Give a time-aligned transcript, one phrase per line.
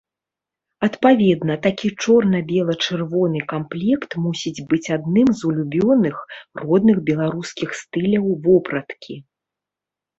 [0.87, 6.15] Адпаведна, такі чорна-бела-чырвоны камплект мусіць быць адным з улюбёных,
[6.65, 9.13] родных беларускіх стыляў вопраткі.